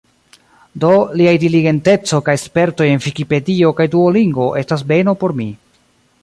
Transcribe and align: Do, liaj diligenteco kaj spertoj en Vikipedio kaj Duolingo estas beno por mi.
Do, 0.83 0.89
liaj 1.19 1.33
diligenteco 1.43 2.21
kaj 2.29 2.35
spertoj 2.45 2.87
en 2.95 3.03
Vikipedio 3.07 3.71
kaj 3.81 3.87
Duolingo 3.97 4.49
estas 4.65 4.87
beno 4.95 5.15
por 5.25 5.37
mi. 5.43 5.49